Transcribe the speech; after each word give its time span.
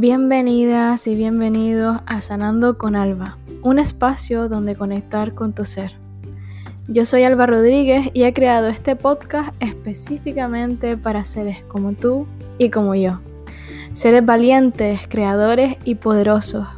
Bienvenidas 0.00 1.08
y 1.08 1.16
bienvenidos 1.16 2.00
a 2.06 2.20
Sanando 2.20 2.78
con 2.78 2.94
Alba, 2.94 3.36
un 3.62 3.80
espacio 3.80 4.48
donde 4.48 4.76
conectar 4.76 5.34
con 5.34 5.54
tu 5.54 5.64
ser. 5.64 5.90
Yo 6.86 7.04
soy 7.04 7.24
Alba 7.24 7.46
Rodríguez 7.46 8.08
y 8.14 8.22
he 8.22 8.32
creado 8.32 8.68
este 8.68 8.94
podcast 8.94 9.52
específicamente 9.58 10.96
para 10.96 11.24
seres 11.24 11.64
como 11.66 11.94
tú 11.94 12.28
y 12.58 12.70
como 12.70 12.94
yo. 12.94 13.18
Seres 13.92 14.24
valientes, 14.24 15.00
creadores 15.08 15.78
y 15.82 15.96
poderosos. 15.96 16.68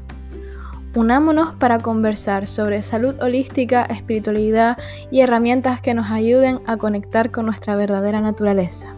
Unámonos 0.94 1.54
para 1.56 1.78
conversar 1.78 2.46
sobre 2.46 2.80
salud 2.80 3.20
holística, 3.20 3.84
espiritualidad 3.84 4.78
y 5.10 5.20
herramientas 5.20 5.82
que 5.82 5.92
nos 5.92 6.10
ayuden 6.10 6.60
a 6.66 6.78
conectar 6.78 7.30
con 7.30 7.44
nuestra 7.44 7.76
verdadera 7.76 8.22
naturaleza. 8.22 8.94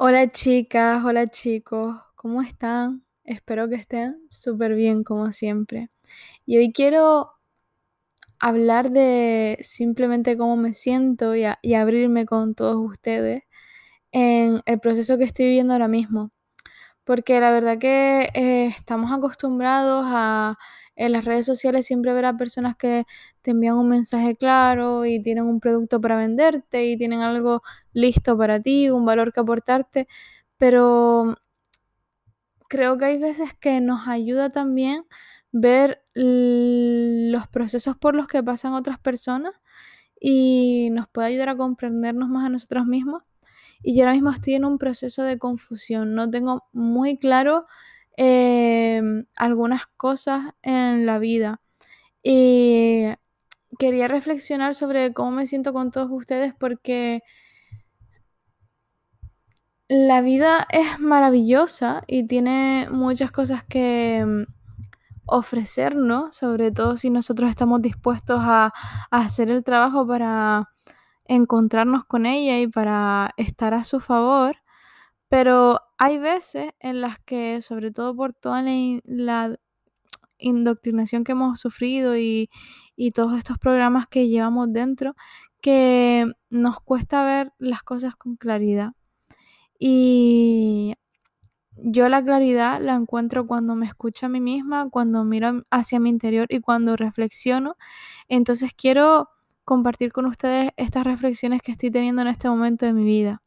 Hola 0.00 0.30
chicas, 0.30 1.04
hola 1.04 1.26
chicos, 1.26 1.96
¿cómo 2.14 2.40
están? 2.40 3.04
Espero 3.24 3.68
que 3.68 3.74
estén 3.74 4.22
súper 4.30 4.76
bien 4.76 5.02
como 5.02 5.32
siempre. 5.32 5.90
Y 6.46 6.56
hoy 6.58 6.72
quiero 6.72 7.32
hablar 8.38 8.92
de 8.92 9.58
simplemente 9.60 10.36
cómo 10.36 10.56
me 10.56 10.72
siento 10.72 11.34
y, 11.34 11.44
abrirme 11.74 12.26
con 12.26 12.54
todos 12.54 12.76
ustedes 12.76 13.42
en 14.12 14.62
el 14.66 14.80
proceso 14.80 15.18
que 15.18 15.24
estoy 15.24 15.46
viviendo 15.46 15.74
ahora 15.74 15.88
mismo. 15.88 16.30
Porque 17.04 17.40
la 17.40 17.50
verdad 17.52 17.78
que 17.78 18.30
eh, 18.34 18.66
estamos 18.68 19.12
acostumbrados 19.12 20.04
a 20.08 20.58
en 20.98 21.12
las 21.12 21.24
redes 21.24 21.46
sociales 21.46 21.86
siempre 21.86 22.12
ver 22.12 22.26
a 22.26 22.36
personas 22.36 22.76
que 22.76 23.06
te 23.42 23.52
envían 23.52 23.76
un 23.76 23.88
mensaje 23.88 24.36
claro 24.36 25.06
y 25.06 25.22
tienen 25.22 25.44
un 25.46 25.60
producto 25.60 26.00
para 26.00 26.16
venderte 26.16 26.86
y 26.86 26.96
tienen 26.98 27.22
algo 27.22 27.62
listo 27.92 28.36
para 28.36 28.60
ti, 28.60 28.90
un 28.90 29.04
valor 29.06 29.32
que 29.32 29.40
aportarte, 29.40 30.08
pero 30.58 31.36
creo 32.68 32.98
que 32.98 33.06
hay 33.06 33.18
veces 33.18 33.54
que 33.54 33.80
nos 33.80 34.08
ayuda 34.08 34.48
también 34.50 35.04
ver 35.52 36.02
los 36.14 37.48
procesos 37.48 37.96
por 37.96 38.14
los 38.14 38.26
que 38.26 38.42
pasan 38.42 38.74
otras 38.74 38.98
personas 38.98 39.54
y 40.20 40.90
nos 40.90 41.08
puede 41.08 41.28
ayudar 41.28 41.50
a 41.50 41.56
comprendernos 41.56 42.28
más 42.28 42.46
a 42.46 42.48
nosotros 42.48 42.86
mismos. 42.86 43.22
Y 43.82 43.96
yo 43.96 44.02
ahora 44.02 44.14
mismo 44.14 44.30
estoy 44.30 44.54
en 44.54 44.64
un 44.64 44.78
proceso 44.78 45.22
de 45.22 45.38
confusión, 45.38 46.14
no 46.14 46.28
tengo 46.28 46.64
muy 46.72 47.18
claro 47.18 47.66
Em, 48.20 49.26
algunas 49.36 49.86
cosas 49.96 50.52
en 50.62 51.06
la 51.06 51.20
vida. 51.20 51.60
Y 52.22 53.04
quería 53.78 54.08
reflexionar 54.08 54.74
sobre 54.74 55.12
cómo 55.14 55.30
me 55.30 55.46
siento 55.46 55.72
con 55.72 55.92
todos 55.92 56.08
ustedes 56.10 56.52
porque 56.52 57.22
la 59.88 60.20
vida 60.20 60.66
es 60.70 60.98
maravillosa 60.98 62.02
y 62.08 62.24
tiene 62.26 62.88
muchas 62.90 63.30
cosas 63.30 63.62
que 63.64 64.18
em, 64.18 64.46
ofrecernos, 65.26 66.36
sobre 66.36 66.72
todo 66.72 66.96
si 66.96 67.10
nosotros 67.10 67.48
estamos 67.50 67.82
dispuestos 67.82 68.40
a, 68.42 68.72
a 69.12 69.18
hacer 69.20 69.50
el 69.50 69.62
trabajo 69.62 70.06
para 70.08 70.70
encontrarnos 71.26 72.04
con 72.04 72.26
ella 72.26 72.58
y 72.60 72.66
para 72.66 73.30
estar 73.36 73.74
a 73.74 73.84
su 73.84 74.00
favor. 74.00 74.56
Pero 75.28 75.80
hay 75.98 76.18
veces 76.18 76.72
en 76.80 77.00
las 77.00 77.18
que, 77.20 77.60
sobre 77.60 77.90
todo 77.90 78.14
por 78.16 78.32
toda 78.34 78.62
la, 79.04 79.58
indoctrinación 80.40 81.24
que 81.24 81.32
hemos 81.32 81.60
sufrido 81.60 82.16
y, 82.16 82.50
todos 83.14 83.36
estos 83.38 83.58
programas 83.58 84.06
que 84.08 84.28
llevamos 84.28 84.72
dentro, 84.72 85.14
que 85.60 86.26
nos 86.50 86.80
cuesta 86.80 87.24
ver 87.24 87.52
las 87.58 87.82
cosas 87.82 88.16
con 88.16 88.36
claridad. 88.36 88.92
Y 89.78 90.94
yo 91.76 92.08
la 92.08 92.22
claridad 92.24 92.80
la 92.80 92.94
encuentro 92.94 93.46
cuando 93.46 93.74
me 93.76 93.86
escucho 93.86 94.26
a 94.26 94.28
mí 94.28 94.40
misma, 94.40 94.90
cuando 94.90 95.24
miro 95.24 95.64
hacia 95.70 96.00
mi 96.00 96.10
interior 96.10 96.46
y 96.50 96.60
cuando 96.60 96.96
reflexiono. 96.96 97.76
Entonces 98.28 98.72
quiero 98.76 99.28
compartir 99.64 100.12
con 100.12 100.26
ustedes 100.26 100.70
estas 100.76 101.04
reflexiones 101.04 101.62
que 101.62 101.72
estoy 101.72 101.90
teniendo 101.90 102.22
en 102.22 102.28
este 102.28 102.48
momento 102.48 102.86
de 102.86 102.92
mi 102.94 103.04
vida. 103.04 103.42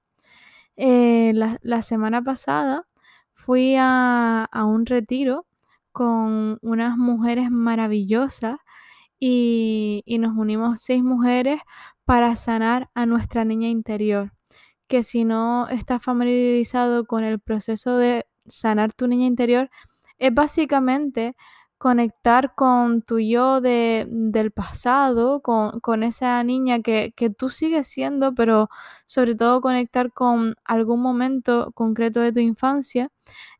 Eh, 0.84 1.34
la, 1.36 1.82
semana 1.84 2.24
pasada 2.24 2.88
fui 3.34 3.76
a, 3.78 4.48
un 4.66 4.88
retiro 4.88 5.46
con 5.92 6.58
unas 6.64 6.98
mujeres 6.98 7.52
maravillosas 7.52 8.58
y, 9.20 10.02
y, 10.08 10.18
nos 10.18 10.36
unimos 10.36 10.82
seis 10.82 11.04
mujeres 11.04 11.62
para 12.04 12.36
sanar 12.36 12.90
a 12.96 13.06
nuestra 13.06 13.46
niña 13.46 13.68
interior. 13.68 14.34
Que 14.88 15.04
si 15.04 15.24
no 15.24 15.68
estás 15.70 16.04
familiarizado 16.04 17.06
con 17.06 17.24
el 17.24 17.40
proceso 17.40 17.98
de 17.98 18.26
sanar 18.48 18.92
tu 18.92 19.08
niña 19.08 19.28
interior, 19.28 19.70
es 20.18 20.34
básicamente 20.34 21.36
conectar 21.82 22.54
con 22.54 23.02
tu 23.02 23.20
yo 23.20 23.60
de, 23.60 24.06
del 24.08 24.52
pasado, 24.52 25.42
con, 25.42 26.04
esa 26.04 26.44
niña 26.44 26.82
que, 26.84 27.12
tú 27.36 27.50
sigues 27.50 27.88
siendo, 27.88 28.36
pero 28.36 28.70
sobre 29.06 29.34
todo 29.34 29.62
conectar 29.62 30.14
con 30.14 30.54
algún 30.64 31.02
momento 31.02 31.72
concreto 31.74 32.20
de 32.20 32.32
tu 32.34 32.40
infancia 32.40 33.10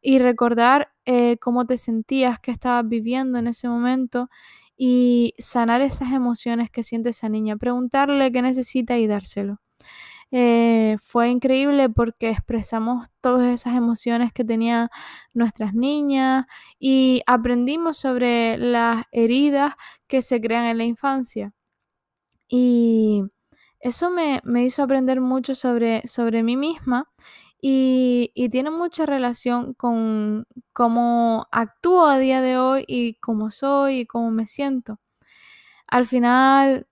y 0.04 0.20
recordar 0.20 0.92
eh, 1.06 1.38
cómo 1.40 1.66
te 1.66 1.78
sentías, 1.78 2.40
qué 2.40 2.52
estabas 2.52 2.88
viviendo 2.88 3.40
en 3.40 3.48
ese 3.48 3.68
momento 3.68 4.30
y 4.78 5.34
sanar 5.40 5.82
esas 5.82 6.12
emociones 6.14 6.70
que 6.70 6.84
siente 6.84 7.10
esa 7.10 7.28
niña, 7.28 7.58
preguntarle 7.58 8.32
qué 8.32 8.44
necesita 8.44 9.00
y 9.00 9.08
dárselo. 9.08 9.62
Eh, 10.32 10.98
fue 11.02 11.30
increíble 11.30 11.90
porque 11.90 12.30
expresamos 12.30 13.10
todas 13.20 13.54
esas 13.54 13.76
emociones 13.76 14.32
que 14.34 14.46
tenían 14.46 14.90
nuestras 15.34 15.74
niñas 15.74 16.46
y 16.80 17.22
aprendimos 17.28 17.98
sobre 17.98 18.58
las 18.58 19.06
heridas 19.12 19.74
que 20.08 20.22
se 20.22 20.40
crean 20.40 20.66
en 20.66 20.78
la 20.78 20.86
infancia. 20.86 21.54
Y 22.50 23.24
eso 23.82 24.12
me, 24.12 24.42
hizo 24.64 24.84
aprender 24.84 25.22
mucho 25.22 25.56
sobre, 25.56 26.02
sobre 26.08 26.44
mí 26.44 26.58
misma 26.58 27.10
y, 27.62 28.32
y, 28.36 28.50
tiene 28.50 28.72
mucha 28.72 29.06
relación 29.06 29.74
con 29.76 30.46
cómo 30.74 31.48
actúo 31.52 32.08
a 32.08 32.20
día 32.20 32.42
de 32.42 32.58
hoy 32.58 32.86
y 32.88 33.16
cómo 33.16 33.52
soy 33.52 34.00
y 34.02 34.06
cómo 34.08 34.32
me 34.32 34.48
siento. 34.48 35.00
Al 35.88 36.08
final, 36.08 36.88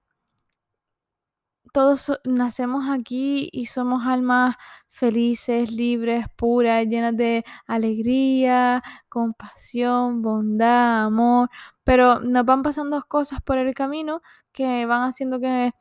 todos 1.72 2.20
nacemos 2.26 2.90
aquí 2.90 3.50
y 3.52 3.68
somos 3.68 4.06
almas 4.06 4.56
felices, 4.88 5.72
libres, 5.72 6.26
puras, 6.36 6.86
llenas 6.88 7.16
de 7.16 7.44
alegría, 7.68 8.84
compasión, 9.10 10.22
bondad, 10.22 11.06
amor, 11.06 11.50
pero 11.84 12.20
nos 12.20 12.46
van 12.46 12.62
pasando 12.64 13.02
cosas 13.08 13.42
por 13.42 13.58
el 13.58 13.74
camino 13.74 14.22
que 14.52 14.86
van 14.86 15.04
haciendo 15.04 15.40
que 15.40 15.72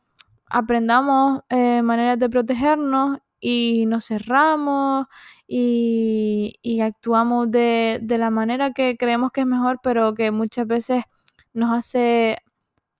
aprendamos 0.50 1.43
eh, 1.50 1.82
maneras 1.82 2.19
de 2.19 2.28
protegernos 2.31 3.19
y 3.41 3.87
nos 3.87 4.06
cerramos 4.06 5.06
y, 5.47 6.81
actuamos 6.82 7.50
de, 7.50 7.98
de 8.03 8.19
la 8.19 8.31
manera 8.31 8.72
que 8.72 8.97
creemos 8.97 9.32
que 9.32 9.43
es 9.43 9.47
mejor, 9.47 9.81
pero 9.82 10.15
que 10.15 10.31
muchas 10.31 10.66
veces 10.66 11.04
nos 11.53 11.77
hace 11.77 12.38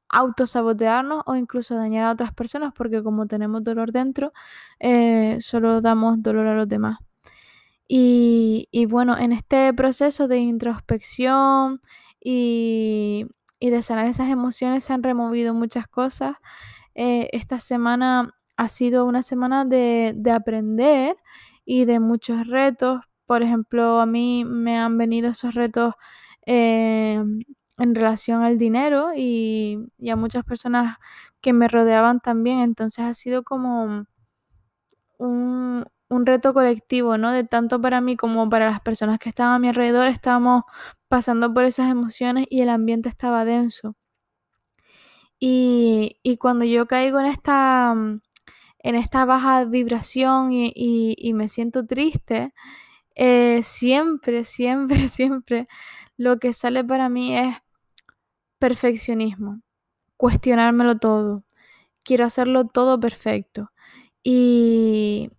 autosabotearnos 0.09 1.23
o 1.27 1.37
incluso 1.37 1.75
dañar 1.77 2.05
a 2.05 2.13
otras 2.13 2.33
personas 2.33 2.73
porque 2.75 3.03
como 3.03 3.27
tenemos 3.27 3.63
dolor 3.63 3.93
dentro, 3.93 4.33
eh, 4.81 5.39
solo 5.41 5.81
damos 5.81 6.23
dolor 6.23 6.47
a 6.47 6.55
los 6.55 6.69
demás. 6.69 6.99
Y, 7.91 8.87
bueno, 8.91 9.17
en 9.19 9.33
este 9.33 9.73
proceso 9.73 10.28
de 10.28 10.39
introspección 10.39 11.81
y, 12.22 13.27
de 13.60 13.83
sanar 13.83 14.07
esas 14.07 14.28
emociones 14.31 14.84
se 14.84 14.93
han 14.93 15.03
removido 15.03 15.55
muchas 15.55 15.89
cosas. 15.89 16.37
Eh, 16.95 17.28
esta 17.33 17.61
semana 17.61 18.34
ha 18.57 18.69
sido 18.69 19.07
una 19.07 19.22
semana 19.22 19.65
de, 19.65 20.15
aprender 20.33 21.16
y 21.65 21.87
de 21.87 22.01
muchos 22.01 22.47
retos. 22.47 23.01
Por 23.27 23.43
ejemplo, 23.43 24.01
a 24.01 24.07
mí 24.07 24.45
me 24.45 24.78
han 24.78 24.99
venido 24.99 25.31
esos 25.31 25.54
retos 25.54 25.95
eh, 26.47 27.22
en 27.78 27.95
relación 27.95 28.42
al 28.42 28.59
dinero 28.59 29.10
y, 29.16 29.78
a 30.10 30.16
muchas 30.16 30.45
personas 30.45 30.98
que 31.41 31.53
me 31.53 31.69
rodeaban 31.69 32.21
también. 32.21 32.60
Entonces 32.60 33.04
ha 33.04 33.15
sido 33.15 33.45
como 33.45 34.07
un, 35.19 35.86
reto 36.10 36.53
colectivo, 36.54 37.16
¿no? 37.19 37.33
De 37.33 37.45
tanto 37.45 37.80
para 37.80 38.01
mí 38.01 38.16
como 38.16 38.48
para 38.48 38.66
las 38.66 38.80
personas 38.80 39.19
que 39.19 39.28
estaban 39.28 39.54
a 39.54 39.59
mi 39.59 39.69
alrededor, 39.69 40.09
estábamos 40.09 40.65
pasando 41.09 41.53
por 41.54 41.65
esas 41.65 41.91
emociones 41.91 42.47
y 42.51 42.63
el 42.63 42.69
ambiente 42.71 43.09
estaba 43.09 43.45
denso. 43.45 43.95
Y, 45.41 46.19
cuando 46.41 46.65
yo 46.65 46.86
caigo 46.86 47.21
en 47.21 47.27
esta, 47.27 47.95
en 48.80 48.95
esta 48.97 49.25
baja 49.25 49.65
vibración 49.65 50.51
y, 50.53 51.33
me 51.34 51.48
siento 51.48 51.86
triste, 51.86 52.53
eh, 53.15 53.60
siempre, 53.63 54.45
siempre, 54.45 55.09
siempre 55.09 55.69
lo 56.19 56.39
que 56.39 56.53
sale 56.53 56.84
para 56.84 57.09
mí 57.09 57.36
es 57.36 57.57
perfeccionismo, 58.59 59.63
cuestionármelo 60.16 60.99
todo. 60.99 61.45
quiero 62.05 62.27
hacerlo 62.27 62.66
todo 62.66 63.01
perfecto. 63.01 63.72
Y, 64.25 65.31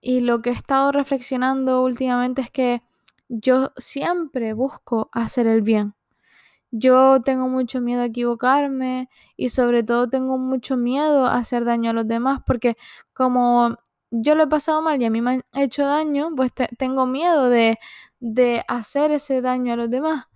y 0.00 0.20
lo 0.22 0.42
que 0.42 0.50
he 0.50 0.54
estado 0.54 0.92
reflexionando 0.92 1.82
últimamente 1.84 2.42
es 2.42 2.50
que 2.50 2.82
yo 3.28 3.72
siempre 3.78 4.54
busco 4.54 5.10
hacer 5.12 5.46
el 5.48 5.62
bien. 5.62 5.94
Yo 6.70 7.22
tengo 7.22 7.48
mucho 7.48 7.80
miedo 7.80 8.02
a 8.02 8.06
equivocarme 8.06 9.08
y 9.36 9.48
sobre 9.50 9.82
todo 9.82 10.08
tengo 10.08 10.36
mucho 10.38 10.76
miedo 10.76 11.26
a 11.26 11.36
hacer 11.36 11.64
daño 11.64 11.90
a 11.90 11.94
los 11.94 12.06
demás 12.06 12.40
porque 12.46 12.76
como 13.14 13.76
yo 14.10 14.34
lo 14.34 14.44
he 14.44 14.46
pasado 14.48 14.82
mal 14.82 15.00
y 15.00 15.06
a 15.06 15.10
mí 15.10 15.20
me 15.22 15.30
han 15.32 15.42
hecho 15.54 15.86
daño, 15.86 16.30
pues 16.36 16.52
tengo 16.78 17.06
miedo 17.06 17.48
de, 17.50 17.78
de 18.20 18.64
hacer 18.68 19.10
ese 19.12 19.40
daño 19.42 19.74
a 19.74 19.76
los 19.76 19.90
demás. 19.90 20.26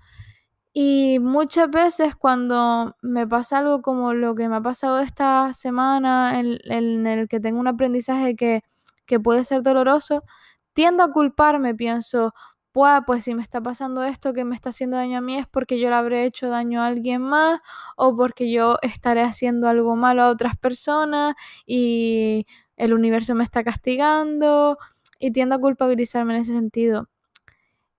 Y 0.74 1.18
muchas 1.20 1.70
veces 1.70 2.16
cuando 2.16 2.96
me 3.02 3.26
pasa 3.26 3.58
algo 3.58 3.82
como 3.82 4.14
lo 4.14 4.34
que 4.34 4.48
me 4.48 4.56
ha 4.56 4.60
pasado 4.62 5.00
esta 5.00 5.52
semana, 5.52 6.40
en, 6.40 7.06
el 7.06 7.28
que 7.28 7.40
tengo 7.40 7.60
un 7.60 7.68
aprendizaje 7.68 8.34
que, 8.36 8.62
que 9.06 9.20
puede 9.20 9.44
ser 9.44 9.62
doloroso, 9.62 10.24
tiendo 10.72 11.04
a 11.04 11.12
culparme, 11.12 11.74
pienso, 11.74 12.32
pues 12.72 13.24
si 13.24 13.34
me 13.34 13.42
está 13.42 13.60
pasando 13.60 14.04
esto 14.04 14.32
que 14.32 14.44
me 14.44 14.54
está 14.54 14.70
haciendo 14.70 14.96
daño 14.96 15.18
a 15.18 15.20
mí 15.20 15.36
es 15.36 15.46
porque 15.46 15.78
yo 15.78 15.90
le 15.90 15.94
habré 15.96 16.24
hecho 16.24 16.48
daño 16.48 16.80
a 16.82 16.86
alguien 16.86 17.20
más 17.22 17.60
o 17.96 18.16
porque 18.16 18.50
yo 18.50 18.78
estaré 18.82 19.22
haciendo 19.22 19.68
algo 19.68 19.94
malo 19.96 20.22
a 20.22 20.28
otras 20.30 20.56
personas 20.56 21.34
y 21.66 22.46
el 22.76 22.94
universo 22.94 23.34
me 23.34 23.44
está 23.44 23.62
castigando 23.64 24.78
y 25.18 25.32
tiendo 25.32 25.56
a 25.56 25.60
culpabilizarme 25.60 26.34
en 26.36 26.42
ese 26.42 26.52
sentido. 26.54 27.08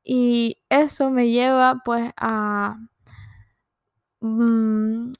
Y 0.04 0.60
eso 0.70 1.10
me 1.10 1.30
lleva 1.30 1.82
pues 1.86 2.12
a 2.18 2.78
mm, 4.22 5.14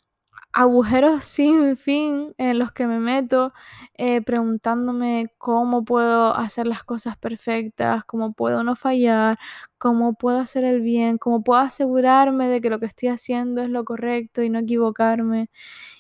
agujeros 0.54 1.24
sin 1.26 1.78
fin 1.78 2.34
en 2.38 2.60
los 2.60 2.72
que 2.74 2.88
me 2.88 3.00
meto 3.00 3.54
eh, 3.96 4.22
preguntándome 4.22 5.34
cómo 5.38 5.86
puedo 5.86 6.36
hacer 6.36 6.68
las 6.68 6.84
cosas 6.84 7.18
perfectas, 7.18 8.06
cómo 8.06 8.34
puedo 8.34 8.64
no 8.64 8.76
fallar, 8.76 9.38
cómo 9.80 10.14
puedo 10.16 10.40
hacer 10.40 10.64
el 10.66 10.82
bien, 10.82 11.18
cómo 11.20 11.44
puedo 11.44 11.62
asegurarme 11.62 12.50
de 12.50 12.62
que 12.62 12.70
lo 12.70 12.80
que 12.80 12.88
estoy 12.88 13.10
haciendo 13.10 13.64
es 13.64 13.70
lo 13.70 13.86
correcto 13.86 14.44
y 14.44 14.50
no 14.50 14.60
equivocarme. 14.60 15.50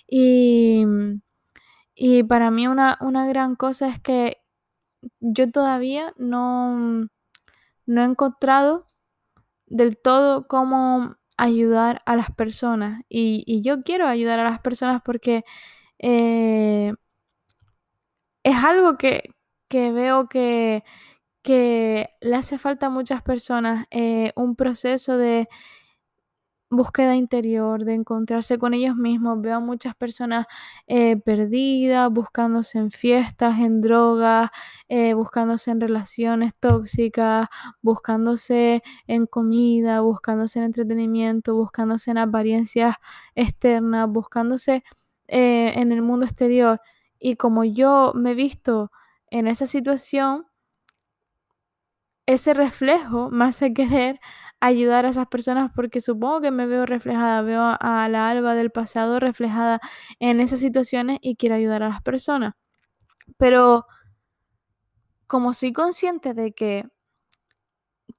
Y, 0.07 0.85
y 1.95 2.24
para 2.24 2.51
mí 2.51 2.68
una, 2.68 2.97
una 3.01 3.27
gran 3.27 3.56
cosa 3.56 3.88
es 3.89 4.00
que 4.00 4.38
yo 5.21 5.51
todavía 5.51 6.13
no, 6.18 7.07
no 7.85 8.01
he 8.01 8.06
encontrado 8.06 8.88
del 9.68 9.97
todo 9.97 10.47
cómo 10.47 11.18
ayudar 11.38 12.01
a 12.06 12.15
las 12.15 12.31
personas. 12.31 13.01
Y, 13.09 13.62
yo 13.63 13.83
quiero 13.83 14.07
ayudar 14.07 14.39
a 14.39 14.44
las 14.45 14.59
personas 14.59 15.01
porque 15.03 15.44
eh, 16.00 16.94
es 18.44 18.56
algo 18.63 18.97
que, 18.97 19.33
veo 19.69 20.27
que, 20.30 20.83
que, 21.41 22.12
le 22.21 22.35
hace 22.35 22.57
falta 22.57 22.88
a 22.88 22.89
muchas 22.89 23.21
personas, 23.24 23.85
eh, 23.91 24.33
un 24.35 24.56
proceso 24.56 25.18
de 25.18 25.50
búsqueda 26.75 27.16
interior, 27.16 27.84
de 27.86 27.94
encontrarse 27.94 28.58
con 28.58 28.74
ellos 28.74 28.96
mismos. 28.96 29.42
Veo 29.42 29.58
a 29.58 29.60
muchas 29.60 29.96
personas 29.96 30.46
eh, 30.88 31.18
perdidas, 31.18 32.12
buscándose 32.12 32.78
en 32.80 32.92
fiestas, 32.92 33.60
en 33.60 33.81
drogas, 33.81 34.50
eh, 34.90 35.14
buscándose 35.14 35.72
en 35.72 35.81
relaciones 35.81 36.54
tóxicas, 36.60 37.48
buscándose 37.81 38.84
en 39.08 39.25
comida, 39.28 40.02
buscándose 40.02 40.60
en 40.60 40.66
entretenimiento, 40.66 41.56
buscándose 41.56 42.12
en 42.12 42.18
apariencias 42.18 42.96
externas, 43.36 44.10
buscándose 44.10 44.84
eh, 45.28 45.74
en 45.76 45.92
el 45.92 46.02
mundo 46.02 46.26
exterior. 46.26 46.81
Y 47.19 47.36
como 47.38 47.64
yo 47.64 48.14
me 48.16 48.31
he 48.31 48.36
visto 48.36 48.92
en 49.31 49.48
esa 49.48 49.66
situación, 49.68 50.46
ese 52.26 52.54
reflejo 52.54 53.30
me 53.31 53.46
hace 53.46 53.74
querer 53.74 54.19
ayudar 54.65 55.06
a 55.06 55.10
esas 55.10 55.27
personas 55.27 55.71
porque 55.75 56.01
supongo 56.01 56.42
que 56.42 56.51
me 56.51 56.65
veo 56.68 56.86
reflejada, 56.86 57.42
veo 57.42 57.75
a 57.80 58.07
la 58.10 58.30
Alba 58.30 58.56
del 58.56 58.71
pasado 58.71 59.19
reflejada 59.19 59.80
en 60.19 60.39
esas 60.39 60.60
situaciones 60.60 61.19
y 61.21 61.36
quiero 61.36 61.56
ayudar 61.56 61.83
a 61.83 61.89
las 61.89 62.01
personas. 62.01 62.54
Pero 63.38 63.86
como 65.27 65.54
soy 65.54 65.74
consciente 65.74 66.33
de 66.33 66.54
que 66.54 66.86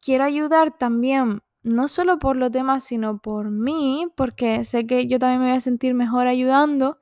quiero 0.03 0.25
ayudar 0.25 0.77
también, 0.77 1.43
no 1.63 1.89
solo 1.89 2.19
por 2.19 2.37
los 2.37 2.53
demás, 2.53 2.85
sino 2.85 3.19
por 3.19 3.51
mí, 3.51 4.07
porque 4.17 4.65
sé 4.65 4.87
que 4.87 5.07
yo 5.07 5.19
también 5.19 5.41
me 5.41 5.47
voy 5.49 5.57
a 5.57 5.61
sentir 5.61 5.95
mejor 5.95 6.27
ayudando, 6.27 6.99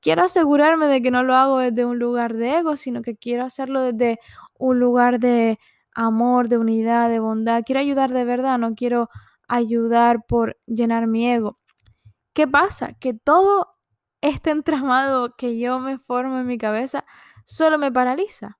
quiero 0.00 0.22
asegurarme 0.22 0.86
de 0.86 1.02
que 1.02 1.10
no 1.10 1.24
lo 1.24 1.34
hago 1.34 1.58
desde 1.58 1.84
un 1.84 1.98
lugar 1.98 2.34
de 2.34 2.58
ego, 2.58 2.76
sino 2.76 3.02
que 3.02 3.16
quiero 3.16 3.44
hacerlo 3.44 3.80
desde 3.82 4.20
un 4.58 4.78
lugar 4.78 5.18
de 5.20 5.58
amor, 5.94 6.48
de 6.48 6.58
unidad, 6.58 7.08
de 7.08 7.20
bondad. 7.20 7.62
Quiero 7.64 7.80
ayudar 7.80 8.12
de 8.12 8.24
verdad, 8.24 8.58
no 8.58 8.74
quiero 8.74 9.08
ayudar 9.48 10.24
por 10.26 10.58
llenar 10.66 11.06
mi 11.06 11.30
ego. 11.30 11.58
¿Qué 12.34 12.48
pasa? 12.48 12.94
Que 12.94 13.14
todo 13.14 13.76
este 14.20 14.50
entramado 14.50 15.36
que 15.36 15.58
yo 15.58 15.78
me 15.80 15.98
formo 15.98 16.38
en 16.38 16.46
mi 16.46 16.58
cabeza 16.58 17.04
solo 17.44 17.78
me 17.78 17.92
paraliza. 17.92 18.58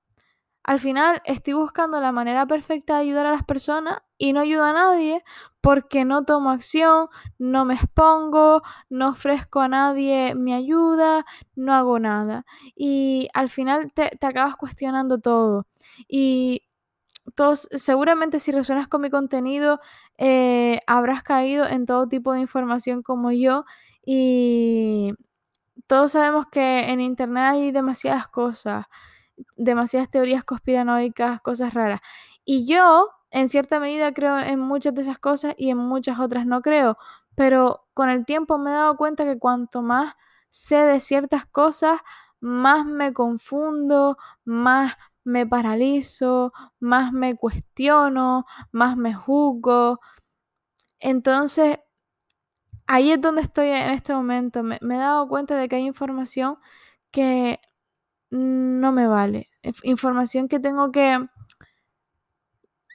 Al 0.63 0.79
final 0.79 1.21
estoy 1.25 1.53
buscando 1.53 2.01
la 2.01 2.11
manera 2.11 2.47
perfecta 2.47 2.95
de 2.95 3.01
ayudar 3.01 3.27
a 3.27 3.31
las 3.31 3.43
personas 3.43 3.99
y 4.17 4.33
no 4.33 4.39
ayudo 4.41 4.63
a 4.63 4.73
nadie 4.73 5.23
porque 5.61 6.05
no 6.05 6.25
tomo 6.25 6.49
acción, 6.49 7.07
no 7.37 7.65
me 7.65 7.75
expongo, 7.75 8.63
no 8.89 9.09
ofrezco 9.09 9.59
a 9.61 9.67
nadie 9.67 10.33
mi 10.35 10.53
ayuda, 10.53 11.25
no 11.55 11.73
hago 11.73 11.99
nada. 11.99 12.45
Y 12.75 13.29
al 13.35 13.49
final 13.49 13.91
te, 13.93 14.09
te 14.09 14.25
acabas 14.25 14.55
cuestionando 14.55 15.19
todo. 15.19 15.67
Y 16.07 16.63
todos, 17.33 17.67
seguramente 17.71 18.39
si 18.39 18.51
resuenas 18.51 18.87
con 18.87 19.01
mi 19.01 19.09
contenido, 19.09 19.79
eh, 20.17 20.79
habrás 20.87 21.23
caído 21.23 21.65
en 21.67 21.85
todo 21.85 22.07
tipo 22.07 22.33
de 22.33 22.41
información 22.41 23.01
como 23.03 23.31
yo 23.31 23.65
y 24.05 25.13
todos 25.87 26.13
sabemos 26.13 26.47
que 26.47 26.89
en 26.89 27.01
internet 27.01 27.43
hay 27.45 27.71
demasiadas 27.71 28.27
cosas, 28.27 28.85
demasiadas 29.57 30.09
teorías 30.09 30.43
conspiranoicas, 30.43 31.41
cosas 31.41 31.73
raras. 31.73 32.01
Y 32.45 32.65
yo, 32.67 33.09
en 33.31 33.49
cierta 33.49 33.79
medida, 33.79 34.13
creo 34.13 34.39
en 34.39 34.59
muchas 34.59 34.93
de 34.95 35.01
esas 35.01 35.19
cosas 35.19 35.55
y 35.57 35.69
en 35.71 35.77
muchas 35.77 36.19
otras 36.19 36.45
no 36.45 36.61
creo. 36.61 36.97
Pero 37.35 37.85
con 37.93 38.09
el 38.09 38.25
tiempo 38.25 38.57
me 38.57 38.71
he 38.71 38.73
dado 38.73 38.97
cuenta 38.97 39.25
que 39.25 39.37
cuanto 39.39 39.81
más 39.81 40.13
sé 40.49 40.77
de 40.77 40.99
ciertas 40.99 41.45
cosas, 41.45 41.99
más 42.39 42.85
me 42.85 43.13
confundo, 43.13 44.17
más 44.45 44.95
me 45.25 45.45
paralizo, 45.47 46.53
más 46.79 47.11
me 47.11 47.35
cuestiono, 47.35 48.45
más 48.71 48.95
me 48.95 49.13
juzgo. 49.13 49.99
Entonces, 50.99 51.79
ahí 52.87 53.11
es 53.11 53.21
donde 53.21 53.41
estoy 53.41 53.69
en 53.69 53.91
este 53.91 54.13
momento. 54.13 54.63
Me, 54.63 54.77
he 54.81 54.97
dado 54.97 55.27
cuenta 55.27 55.57
de 55.57 55.67
que 55.67 55.77
hay 55.77 55.85
información 55.85 56.57
que 57.11 57.59
no 58.29 58.91
me 58.91 59.07
vale. 59.07 59.49
Información 59.83 60.47
que 60.47 60.59
tengo 60.59 60.91
que 60.91 61.27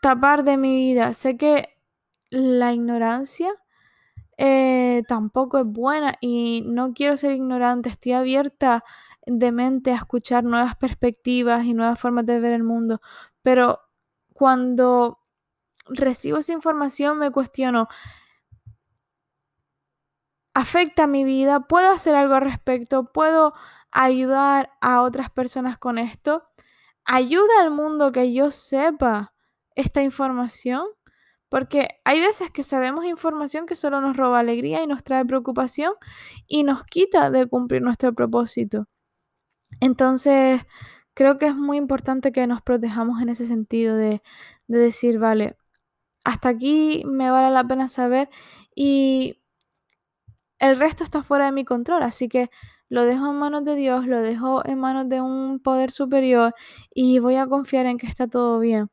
tapar 0.02 0.44
de 0.44 0.56
mi 0.56 0.76
vida. 0.76 1.12
Sé 1.14 1.36
que 1.36 1.76
la 2.30 2.72
ignorancia 2.72 3.50
eh, 4.38 5.02
tampoco 5.08 5.58
es 5.58 5.66
buena 5.66 6.14
y 6.20 6.62
no 6.66 6.94
quiero 6.94 7.16
ser 7.16 7.32
ignorante. 7.32 7.88
Estoy 7.90 8.12
abierta 8.12 8.84
de 9.38 9.52
mente 9.52 9.92
a 9.92 9.96
escuchar 9.96 10.44
nuevas 10.44 10.76
perspectivas 10.76 11.64
y 11.64 11.74
nuevas 11.74 11.98
formas 11.98 12.26
de 12.26 12.40
ver 12.40 12.52
el 12.52 12.64
mundo. 12.64 13.00
Pero 13.42 13.80
cuando 14.34 15.20
recibo 15.88 16.38
esa 16.38 16.52
información 16.52 17.18
me 17.18 17.30
cuestiono, 17.30 17.88
¿afecta 20.54 21.06
mi 21.06 21.24
vida? 21.24 21.60
¿Puedo 21.60 21.90
hacer 21.90 22.14
algo 22.14 22.34
al 22.34 22.42
respecto? 22.42 23.04
¿Puedo 23.12 23.54
ayudar 23.92 24.70
a 24.80 25.02
otras 25.02 25.30
personas 25.30 25.78
con 25.78 25.98
esto? 25.98 26.44
¿Ayuda 27.04 27.62
al 27.62 27.70
mundo 27.70 28.12
que 28.12 28.32
yo 28.32 28.50
sepa 28.50 29.32
esta 29.74 30.02
información? 30.02 30.86
Porque 31.48 31.88
hay 32.04 32.20
veces 32.20 32.50
que 32.52 32.62
sabemos 32.62 33.04
información 33.06 33.66
que 33.66 33.74
solo 33.76 34.00
nos 34.00 34.16
roba 34.16 34.38
alegría 34.40 34.82
y 34.82 34.86
nos 34.86 35.02
trae 35.04 35.24
preocupación 35.24 35.94
y 36.46 36.62
nos 36.64 36.84
quita 36.84 37.30
de 37.30 37.46
cumplir 37.48 37.82
nuestro 37.82 38.14
propósito. 38.14 38.86
Entonces, 39.78 40.62
creo 41.14 41.38
que 41.38 41.46
es 41.46 41.54
muy 41.56 41.76
importante 41.76 42.32
que 42.32 42.46
nos 42.46 42.62
protejamos 42.62 43.22
en 43.22 43.28
ese 43.28 43.46
sentido 43.46 43.96
de, 43.96 44.22
decir, 44.68 45.18
vale, 45.18 45.56
hasta 46.24 46.50
aquí 46.50 47.02
me 47.06 47.30
vale 47.30 47.50
la 47.52 47.64
pena 47.66 47.88
saber 47.88 48.30
y 48.74 49.40
el 50.58 50.78
resto 50.78 51.04
está 51.04 51.22
fuera 51.22 51.46
de 51.46 51.52
mi 51.52 51.64
control, 51.64 52.02
así 52.02 52.28
que 52.28 52.50
lo 52.88 53.04
dejo 53.04 53.30
en 53.30 53.36
manos 53.38 53.64
de 53.64 53.76
Dios, 53.76 54.06
lo 54.06 54.20
dejo 54.22 54.66
en 54.66 54.78
manos 54.78 55.08
de 55.08 55.20
un 55.20 55.60
poder 55.60 55.90
superior 55.90 56.54
y 56.94 57.18
voy 57.20 57.36
a 57.36 57.46
confiar 57.46 57.86
en 57.86 57.98
que 57.98 58.06
está 58.06 58.26
todo 58.28 58.58
bien. 58.60 58.90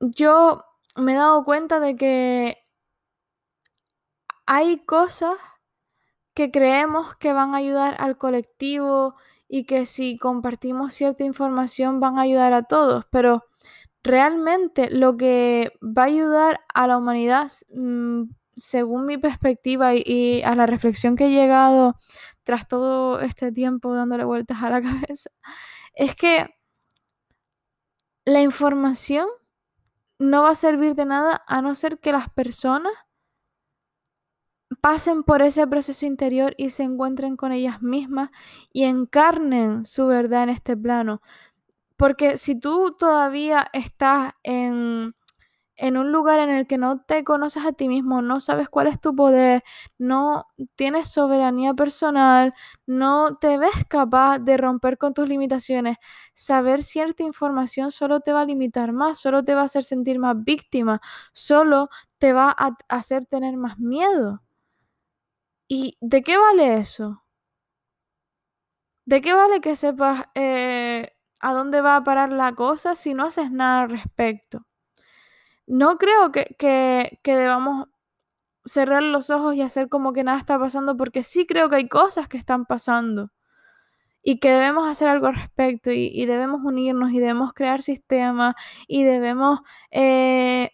Yo 0.00 0.64
me 0.96 1.12
he 1.12 1.16
dado 1.16 1.44
cuenta 1.44 1.80
de 1.80 1.96
que 1.96 2.58
hay 4.46 4.78
cosas 4.84 5.36
que 6.38 6.52
creemos 6.52 7.16
que 7.16 7.32
van 7.32 7.52
a 7.52 7.58
ayudar 7.58 7.96
al 7.98 8.16
colectivo 8.16 9.16
y 9.48 9.64
que 9.64 9.86
si 9.86 10.16
compartimos 10.16 10.94
cierta 10.94 11.24
información 11.24 11.98
van 11.98 12.16
a 12.16 12.22
ayudar 12.22 12.52
a 12.52 12.62
todos, 12.62 13.04
pero 13.10 13.42
realmente 14.04 14.88
lo 14.88 15.16
que 15.16 15.72
va 15.82 16.02
a 16.02 16.06
ayudar 16.06 16.60
a 16.72 16.86
la 16.86 16.96
humanidad, 16.96 17.50
mm, 17.74 18.30
según 18.56 19.06
mi 19.06 19.18
perspectiva 19.18 19.94
y, 19.96 20.42
a 20.44 20.54
la 20.54 20.66
reflexión 20.66 21.16
que 21.16 21.26
he 21.26 21.30
llegado 21.30 21.96
tras 22.44 22.68
todo 22.68 23.20
este 23.20 23.50
tiempo 23.50 23.92
dándole 23.92 24.22
vueltas 24.22 24.62
a 24.62 24.70
la 24.70 24.80
cabeza, 25.10 25.30
es 25.94 26.14
que 26.14 26.54
la 28.24 28.42
información 28.42 29.26
no 30.20 30.44
va 30.44 30.50
a 30.50 30.54
servir 30.54 30.94
de 30.94 31.04
nada 31.04 31.42
a 31.48 31.62
no 31.62 31.74
ser 31.74 31.98
que 31.98 32.12
las 32.12 32.30
personas 32.30 32.92
pasen 34.80 35.22
por 35.24 35.42
ese 35.42 35.66
proceso 35.66 36.06
interior 36.06 36.54
y 36.56 36.70
se 36.70 36.82
encuentren 36.84 37.36
con 37.36 37.52
ellas 37.52 37.82
mismas 37.82 38.30
y 38.72 38.84
encarnen 38.84 39.84
su 39.84 40.06
verdad 40.06 40.44
en 40.44 40.50
este 40.50 40.76
plano. 40.76 41.22
Porque 41.96 42.38
si 42.38 42.58
tú 42.58 42.96
todavía 42.98 43.66
estás 43.72 44.34
en, 44.44 45.14
en 45.76 45.96
un 45.96 46.12
lugar 46.12 46.40
en 46.40 46.50
el 46.50 46.66
que 46.66 46.78
no 46.78 47.00
te 47.02 47.24
conoces 47.24 47.64
a 47.64 47.72
ti 47.72 47.88
mismo, 47.88 48.20
no 48.22 48.40
sabes 48.40 48.68
cuál 48.68 48.88
es 48.88 49.00
tu 49.00 49.14
poder, 49.16 49.62
no 49.98 50.46
tienes 50.76 51.08
soberanía 51.08 51.74
personal, 51.74 52.54
no 52.86 53.36
te 53.38 53.58
ves 53.58 53.70
capaz 53.88 54.40
de 54.40 54.56
romper 54.56 54.98
con 54.98 55.14
tus 55.14 55.28
limitaciones, 55.28 55.98
saber 56.34 56.82
cierta 56.82 57.22
información 57.22 57.92
solo 57.92 58.20
te 58.20 58.32
va 58.32 58.42
a 58.42 58.44
limitar 58.44 58.92
más, 58.92 59.18
solo 59.20 59.44
te 59.44 59.54
va 59.54 59.62
a 59.62 59.64
hacer 59.64 59.84
sentir 59.84 60.18
más 60.18 60.36
víctima, 60.44 61.00
solo 61.32 61.88
te 62.18 62.32
va 62.32 62.54
a 62.58 62.76
hacer 62.88 63.24
tener 63.26 63.56
más 63.56 63.78
miedo. 63.78 64.42
¿Y 65.68 65.98
de 66.00 66.22
qué 66.22 66.38
vale 66.38 66.78
eso? 66.78 67.24
¿De 69.04 69.20
qué 69.20 69.34
vale 69.34 69.60
que 69.60 69.76
sepas 69.76 70.24
eh, 70.34 71.12
a 71.40 71.52
dónde 71.52 71.80
va 71.82 71.96
a 71.96 72.04
parar 72.04 72.32
la 72.32 72.54
cosa 72.54 72.94
si 72.94 73.14
no 73.14 73.26
haces 73.26 73.50
nada 73.50 73.82
al 73.82 73.90
respecto? 73.90 74.66
No 75.66 75.98
creo 75.98 76.32
que, 76.32 76.56
que, 76.58 77.36
debamos 77.36 77.88
cerrar 78.64 79.02
los 79.02 79.30
ojos 79.30 79.54
y 79.54 79.62
hacer 79.62 79.88
como 79.88 80.12
que 80.12 80.24
nada 80.24 80.38
está 80.38 80.58
pasando, 80.58 80.96
porque 80.96 81.22
sí 81.22 81.46
creo 81.46 81.68
que 81.68 81.76
hay 81.76 81.88
cosas 81.88 82.28
que 82.28 82.38
están 82.38 82.66
pasando 82.66 83.30
y 84.22 84.40
que 84.40 84.50
debemos 84.50 84.88
hacer 84.88 85.08
algo 85.08 85.26
al 85.28 85.36
respecto 85.36 85.90
y, 85.92 86.26
debemos 86.26 86.62
unirnos 86.64 87.12
y 87.12 87.20
debemos 87.20 87.52
crear 87.54 87.82
sistemas 87.82 88.54
y 88.86 89.04
debemos 89.04 89.60
eh, 89.90 90.72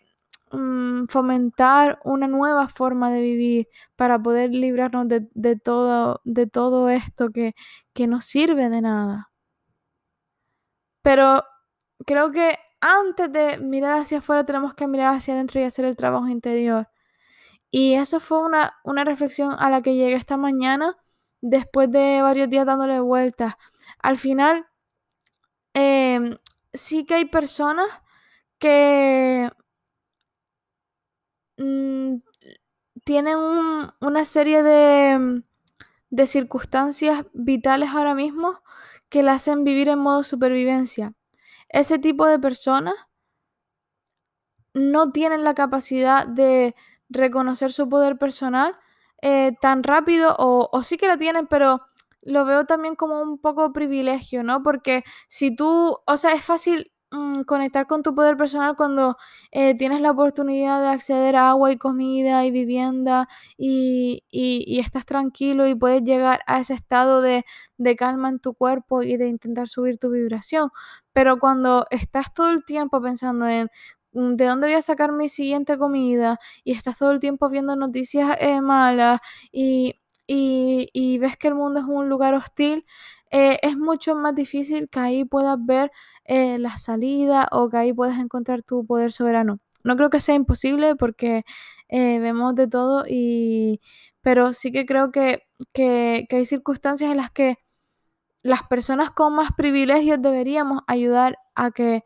Mm, 0.54 1.06
fomentar 1.08 1.98
una 2.04 2.28
nueva 2.28 2.68
forma 2.68 3.10
de 3.10 3.20
vivir 3.20 3.68
para 3.96 4.20
poder 4.22 4.50
librarnos 4.50 5.08
de, 5.08 5.56
todo, 5.56 6.20
de 6.24 6.46
todo 6.46 6.88
esto 6.90 7.30
que, 7.30 7.54
que 7.92 8.06
no 8.06 8.20
sirve 8.20 8.68
de 8.68 8.80
nada. 8.80 9.30
Pero 11.02 11.42
creo 12.06 12.30
que 12.32 12.58
antes 12.80 13.32
de 13.32 13.58
mirar 13.58 13.94
hacia 14.00 14.18
afuera 14.18 14.44
tenemos 14.44 14.74
que 14.74 14.86
mirar 14.86 15.14
hacia 15.14 15.34
adentro 15.34 15.60
y 15.60 15.64
hacer 15.64 15.84
el 15.86 15.96
trabajo 15.96 16.28
interior. 16.28 16.88
Y 17.70 17.94
eso 17.94 18.20
fue 18.20 18.40
una, 18.40 18.74
una 18.84 19.04
reflexión 19.04 19.56
a 19.58 19.70
la 19.70 19.82
que 19.82 19.96
llegué 19.96 20.14
esta 20.14 20.36
mañana 20.36 20.96
después 21.40 21.90
de 21.90 22.22
varios 22.22 22.48
días 22.50 22.66
dándole 22.66 23.00
vueltas. 23.00 23.54
Al 24.02 24.18
final, 24.18 24.66
em, 25.74 26.36
sí 26.72 27.04
que 27.06 27.14
hay 27.14 27.24
personas 27.26 27.88
que 28.58 29.50
Mm, 31.56 32.16
tienen 33.04 33.38
una 34.00 34.24
serie 34.24 34.62
de, 34.62 35.42
de 36.10 36.26
circunstancias 36.26 37.26
vitales 37.32 37.90
ahora 37.90 38.14
mismo 38.14 38.60
que 39.08 39.22
la 39.22 39.34
hacen 39.34 39.64
vivir 39.64 39.88
en 39.88 39.98
modo 39.98 40.22
supervivencia. 40.24 41.14
Ese 41.68 41.98
tipo 41.98 42.26
de 42.26 42.38
personas 42.38 42.94
no 44.74 45.12
tienen 45.12 45.44
la 45.44 45.54
capacidad 45.54 46.26
de 46.26 46.74
reconocer 47.08 47.72
su 47.72 47.88
poder 47.88 48.18
personal 48.18 48.76
eh, 49.22 49.52
tan 49.60 49.82
rápido 49.82 50.34
o, 50.38 50.68
o, 50.72 50.82
sí 50.82 50.96
que 50.96 51.08
la 51.08 51.16
tienen, 51.16 51.46
pero 51.46 51.82
lo 52.22 52.44
veo 52.44 52.66
también 52.66 52.96
como 52.96 53.20
un 53.22 53.38
poco 53.38 53.72
privilegio, 53.72 54.42
¿no? 54.42 54.62
Porque 54.62 55.04
si 55.28 55.54
tú, 55.54 55.98
o 56.06 56.16
sea, 56.16 56.32
es 56.32 56.44
fácil 56.44 56.92
Mm, 57.14 57.44
conectar 57.44 57.86
con 57.86 58.02
tu 58.02 58.12
poder 58.12 58.36
personal 58.36 58.74
cuando 58.74 59.16
eh, 59.52 59.76
tienes 59.76 60.00
la 60.00 60.10
oportunidad 60.10 60.80
de 60.80 60.88
acceder 60.88 61.36
a 61.36 61.50
agua 61.50 61.70
y 61.70 61.76
comida 61.76 62.44
y 62.44 62.50
vivienda 62.50 63.28
y, 63.56 64.24
estás 64.80 65.06
tranquilo 65.06 65.68
y 65.68 65.76
puedes 65.76 66.02
llegar 66.02 66.40
a 66.48 66.58
ese 66.58 66.74
estado 66.74 67.20
de, 67.20 67.44
de, 67.76 67.94
calma 67.96 68.30
en 68.30 68.40
tu 68.40 68.54
cuerpo 68.54 69.04
y 69.04 69.16
de 69.16 69.28
intentar 69.28 69.68
subir 69.68 69.96
tu 69.98 70.10
vibración. 70.10 70.70
Pero 71.12 71.38
cuando 71.38 71.86
estás 71.90 72.34
todo 72.34 72.50
el 72.50 72.64
tiempo 72.64 73.00
pensando 73.00 73.46
en 73.46 73.68
mm, 74.12 74.34
de 74.34 74.46
dónde 74.46 74.66
voy 74.68 74.74
a 74.76 74.82
sacar 74.82 75.12
mi 75.12 75.28
siguiente 75.28 75.78
comida 75.78 76.40
y 76.64 76.72
estás 76.72 76.98
todo 76.98 77.12
el 77.12 77.20
tiempo 77.20 77.48
viendo 77.48 77.76
noticias 77.76 78.36
eh, 78.40 78.60
malas 78.60 79.20
y, 79.52 80.00
y, 80.26 81.18
ves 81.18 81.36
que 81.36 81.48
el 81.48 81.54
mundo 81.54 81.80
es 81.80 81.86
un 81.86 82.08
lugar 82.08 82.34
hostil, 82.34 82.86
eh, 83.36 83.58
es 83.62 83.76
mucho 83.76 84.14
más 84.14 84.32
difícil 84.36 84.88
que 84.88 85.00
ahí 85.00 85.24
puedas 85.24 85.56
ver 85.58 85.90
eh, 86.24 86.56
la 86.60 86.78
salida 86.78 87.48
o 87.50 87.68
que 87.68 87.78
ahí 87.78 87.92
puedas 87.92 88.20
encontrar 88.20 88.62
tu 88.62 88.86
poder 88.86 89.10
soberano. 89.10 89.58
No 89.82 89.96
creo 89.96 90.08
que 90.08 90.20
sea 90.20 90.36
imposible 90.36 90.94
porque 90.94 91.44
eh, 91.88 92.20
vemos 92.20 92.54
de 92.54 92.68
todo, 92.68 93.04
y, 93.08 93.80
pero 94.20 94.52
sí 94.52 94.70
que 94.70 94.86
creo 94.86 95.10
que, 95.10 95.42
que, 95.72 96.28
hay 96.30 96.44
circunstancias 96.44 97.10
en 97.10 97.16
las 97.16 97.32
que 97.32 97.58
las 98.42 98.62
personas 98.64 99.10
con 99.10 99.34
más 99.34 99.50
privilegios 99.56 100.22
deberíamos 100.22 100.82
ayudar 100.86 101.38
a 101.56 101.72
que 101.72 102.04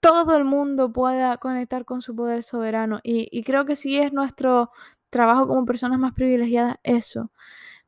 todo 0.00 0.36
el 0.36 0.44
mundo 0.44 0.92
pueda 0.92 1.36
conectar 1.38 1.84
con 1.84 2.02
su 2.02 2.16
poder 2.16 2.42
soberano. 2.42 3.00
Y, 3.04 3.28
y, 3.30 3.44
creo 3.44 3.64
que 3.64 3.76
sí 3.76 3.98
es 3.98 4.12
nuestro 4.12 4.70
trabajo 5.10 5.46
como 5.46 5.64
personas 5.66 6.00
más 6.00 6.14
privilegiadas 6.14 6.78
eso. 6.82 7.30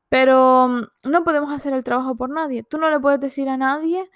Pero 0.09 0.69
mm, 0.69 1.11
no 1.11 1.25
podemos 1.25 1.53
hacer 1.53 1.73
el 1.75 1.85
trabajo 1.85 2.17
por 2.17 2.31
nadie. 2.31 2.63
Tú 2.65 2.79
no 2.79 2.91
le 2.91 3.01
puedes 3.01 3.21
decir 3.21 3.49
a 3.49 3.57
nadie 3.57 4.09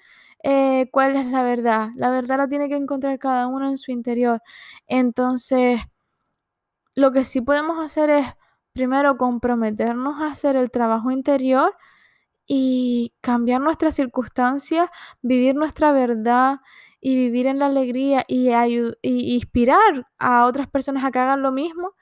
eh, 0.43 0.87
cuál 0.91 1.15
es 1.15 1.27
la 1.27 1.43
verdad. 1.43 1.89
La 1.95 2.09
verdad 2.11 2.37
la 2.39 2.47
tiene 2.47 2.69
que 2.69 2.75
encontrar 2.75 3.19
cada 3.19 3.47
uno 3.47 3.69
en 3.69 3.77
su 3.77 3.91
interior. 3.91 4.41
Entonces, 4.87 5.81
lo 6.95 7.11
que 7.11 7.23
sí 7.25 7.41
podemos 7.41 7.79
hacer 7.83 8.09
es, 8.09 8.27
primero, 8.73 9.17
comprometernos 9.17 10.21
a 10.21 10.27
hacer 10.31 10.55
el 10.55 10.71
trabajo 10.71 11.11
interior 11.11 11.75
y 12.47 13.13
cambiar 13.21 13.61
nuestras 13.61 13.95
circunstancias, 13.95 14.89
vivir 15.21 15.55
nuestra 15.55 15.91
verdad 15.93 16.59
y 17.01 17.15
vivir 17.15 17.47
en 17.47 17.59
la 17.59 17.67
alegría 17.67 18.25
y, 18.27 18.49
y 19.01 19.35
inspirar 19.35 20.07
a 20.19 20.45
otras 20.45 20.67
personas 20.69 21.05
a 21.05 21.11
que 21.11 21.19
hagan 21.19 21.41
lo 21.41 21.51
mismo 21.51 21.95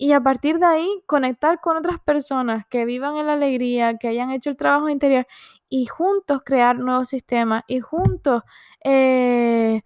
y 0.00 0.12
a 0.12 0.20
partir 0.22 0.58
de 0.58 0.64
ahí 0.64 1.02
conectar 1.04 1.60
con 1.60 1.76
otras 1.76 2.00
personas 2.00 2.64
que 2.70 2.86
vivan 2.86 3.18
en 3.18 3.26
la 3.26 3.34
alegría, 3.34 3.98
que 3.98 4.08
hayan 4.08 4.30
hecho 4.30 4.48
el 4.48 4.56
trabajo 4.56 4.88
interior 4.88 5.26
y 5.68 5.84
juntos 5.84 6.40
crear 6.42 6.78
nuevos 6.78 7.10
sistemas 7.10 7.64
y 7.66 7.80
juntos 7.80 8.42
eh, 8.82 9.82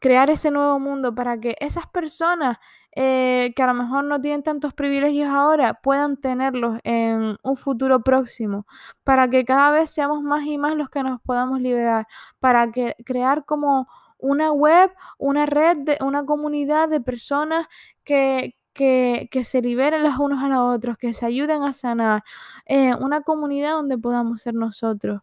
crear 0.00 0.30
ese 0.30 0.52
nuevo 0.52 0.78
mundo 0.78 1.12
para 1.12 1.40
que 1.40 1.56
esas 1.58 1.88
personas 1.88 2.58
eh, 2.94 3.52
que 3.56 3.62
a 3.64 3.66
lo 3.66 3.74
mejor 3.74 4.04
no 4.04 4.20
tienen 4.20 4.44
tantos 4.44 4.74
privilegios 4.74 5.28
ahora 5.28 5.74
puedan 5.74 6.18
tenerlos 6.18 6.78
en 6.84 7.36
un 7.42 7.56
futuro 7.56 8.00
próximo, 8.02 8.64
para 9.02 9.28
que 9.28 9.44
cada 9.44 9.72
vez 9.72 9.90
seamos 9.90 10.22
más 10.22 10.44
y 10.46 10.56
más 10.56 10.76
los 10.76 10.88
que 10.88 11.02
nos 11.02 11.20
podamos 11.20 11.60
liberar, 11.60 12.06
para 12.38 12.70
que 12.70 12.94
crear 13.04 13.44
como 13.44 13.88
una 14.18 14.52
web, 14.52 14.92
una 15.18 15.46
red, 15.46 15.78
de, 15.78 15.98
una 16.00 16.24
comunidad 16.24 16.88
de 16.88 17.00
personas 17.00 17.66
que, 18.04 18.54
que, 18.72 19.28
se 19.44 19.62
liberen 19.62 20.02
los 20.02 20.18
unos 20.18 20.42
a 20.42 20.48
los 20.48 20.76
otros, 20.76 20.96
que 20.98 21.12
se 21.12 21.26
ayuden 21.26 21.62
a 21.62 21.72
sanar, 21.72 22.24
eh, 22.66 22.94
una 22.94 23.22
comunidad 23.22 23.72
donde 23.72 23.98
podamos 23.98 24.42
ser 24.42 24.54
nosotros 24.54 25.22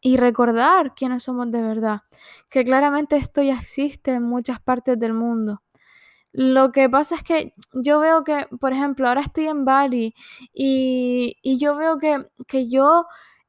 y 0.00 0.16
recordar 0.16 0.94
quiénes 0.94 1.24
somos 1.24 1.50
de 1.50 1.62
verdad, 1.62 2.02
que 2.50 2.64
claramente 2.64 3.16
esto 3.16 3.42
ya 3.42 3.58
existe 3.58 4.12
en 4.12 4.22
muchas 4.22 4.60
partes 4.60 4.98
del 4.98 5.12
mundo. 5.14 5.62
Lo 6.32 6.72
que 6.72 6.88
pasa 6.90 7.16
es 7.16 7.22
que 7.22 7.54
yo 7.72 8.00
veo 8.00 8.24
que, 8.24 8.46
por 8.60 8.72
ejemplo, 8.72 9.08
ahora 9.08 9.22
estoy 9.22 9.48
en 9.48 9.64
Bali 9.64 10.14
y, 10.52 11.36
y 11.42 11.58
yo 11.58 11.76
veo 11.76 11.98
que, 11.98 12.26
que 12.46 12.68
yo 12.68 13.06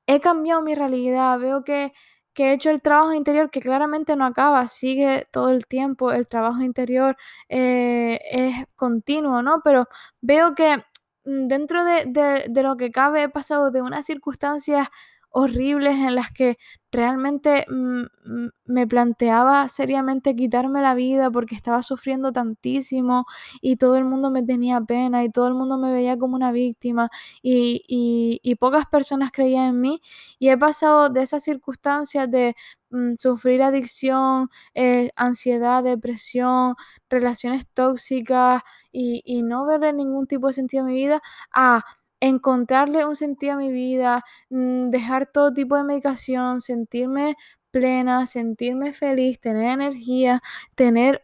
he 0.08 0.20
cambiado 0.20 0.62
mi 0.62 0.76
realidad, 0.76 1.40
veo 1.40 1.64
que 1.64 1.94
que 2.40 2.52
he 2.52 2.54
hecho 2.54 2.70
el 2.70 2.82
trabajo 2.82 3.12
interior 3.12 3.50
que 3.52 3.60
claramente 3.60 4.16
no 4.16 4.24
acaba, 4.26 4.66
sigue 4.70 5.28
todo 5.30 5.50
el 5.50 5.68
tiempo, 5.68 6.14
el 6.14 6.26
trabajo 6.26 6.62
interior 6.62 7.18
eh, 7.50 8.22
es 8.32 8.66
continuo, 8.78 9.42
¿no? 9.42 9.60
Pero 9.62 9.90
veo 10.22 10.56
que 10.56 10.78
mm, 11.26 11.48
dentro 11.48 11.84
de, 11.84 12.46
lo 12.64 12.78
que 12.78 12.92
cabe 12.92 13.24
he 13.24 13.30
pasado 13.30 13.72
de 13.72 13.82
unas 13.82 14.06
circunstancias 14.06 14.88
horribles 15.32 15.94
en 15.96 16.16
las 16.16 16.32
que 16.32 16.58
realmente 16.92 17.66
mm, 17.70 18.02
mm, 18.26 18.50
me 18.66 18.88
planteaba 18.88 19.68
seriamente 19.68 20.36
quitarme 20.36 20.82
la 20.82 20.96
vida 20.96 21.30
porque 21.32 21.56
estaba 21.56 21.84
sufriendo 21.84 22.32
tantísimo 22.32 23.26
y 23.62 23.76
todo 23.78 23.98
el 23.98 24.06
mundo 24.06 24.32
me 24.32 24.44
tenía 24.44 24.82
pena 24.82 25.24
y 25.24 25.30
todo 25.30 25.48
el 25.48 25.54
mundo 25.54 25.78
me 25.78 25.92
veía 25.92 26.18
como 26.18 26.36
una 26.36 26.52
víctima 26.52 27.10
y, 27.42 27.84
y, 27.88 28.56
pocas 28.56 28.86
personas 28.88 29.32
creían 29.32 29.68
en 29.68 29.82
mí. 29.82 30.02
Y 30.40 30.50
he 30.50 30.58
pasado 30.58 31.10
de 31.10 31.22
esas 31.22 31.44
circunstancias 31.44 32.30
de 32.30 32.56
mm, 32.90 33.14
sufrir 33.16 33.62
adicción, 33.62 34.50
eh, 34.74 35.12
ansiedad, 35.16 35.84
depresión, 35.84 36.76
relaciones 37.10 37.66
tóxicas 37.74 38.62
y, 38.92 39.22
y 39.26 39.44
no 39.44 39.66
verle 39.66 39.94
ningún 39.94 40.28
tipo 40.28 40.48
de 40.48 40.54
sentido 40.54 40.82
en 40.84 40.94
mi 40.94 40.96
vida 40.96 41.22
a 41.54 41.86
encontrarle 42.22 43.06
un 43.06 43.16
sentido 43.16 43.54
a 43.54 43.58
mi 43.58 43.72
vida, 43.72 44.24
mm, 44.50 44.90
dejar 44.90 45.28
todo 45.28 45.54
tipo 45.54 45.76
de 45.78 45.84
medicación, 45.84 46.62
sentirme 46.62 47.36
plena, 47.72 48.26
sentirme 48.26 48.94
feliz, 48.94 49.40
tener 49.40 49.72
energía, 49.72 50.42
tener 50.76 51.24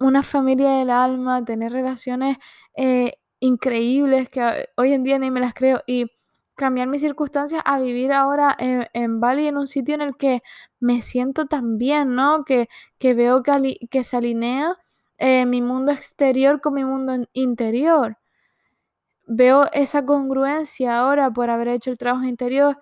una 0.00 0.22
familia 0.22 0.70
del 0.78 0.90
alma, 0.90 1.44
tener 1.44 1.72
relaciones 1.72 2.38
eh, 2.76 3.14
increíbles 3.40 4.28
que 4.30 4.68
hoy 4.76 4.92
en 4.92 5.04
día 5.04 5.18
ni 5.18 5.30
me 5.30 5.40
las 5.40 5.54
creo 5.54 5.82
y 5.86 6.10
cambiar 6.54 6.88
mis 6.88 7.02
circunstancias 7.02 7.62
a 7.64 7.78
vivir 7.80 8.12
ahora 8.12 8.56
en, 8.58 9.20
Bali, 9.20 9.46
en 9.46 9.56
un 9.56 9.68
sitio 9.68 9.94
en 9.94 10.02
el 10.02 10.16
que 10.16 10.42
me 10.80 11.02
siento 11.02 11.46
tan 11.46 11.78
bien, 11.78 12.14
¿no? 12.16 12.44
Que, 12.44 12.68
que 12.98 13.14
veo 13.14 13.42
que, 13.42 13.78
que 13.90 14.04
se 14.04 14.16
alinea 14.16 14.76
eh, 15.18 15.46
mi 15.46 15.62
mundo 15.62 15.92
exterior 15.92 16.60
con 16.60 16.74
mi 16.74 16.84
mundo 16.84 17.26
interior 17.32 18.18
veo 19.28 19.68
esa 19.72 20.04
congruencia 20.04 20.98
ahora 20.98 21.30
por 21.30 21.50
haber 21.50 21.68
hecho 21.68 21.90
el 21.90 21.98
trabajo 21.98 22.24
interior, 22.24 22.78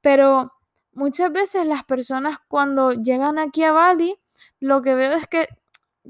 pero 0.00 0.52
muchas 0.92 1.32
veces 1.32 1.66
las 1.66 1.84
personas 1.84 2.38
cuando 2.48 2.92
llegan 2.92 3.38
aquí 3.38 3.64
a 3.64 3.72
Bali, 3.72 4.16
lo 4.60 4.82
que 4.82 4.94
veo 4.94 5.12
es 5.12 5.26
que 5.26 5.48